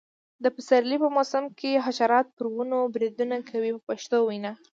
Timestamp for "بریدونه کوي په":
2.93-3.81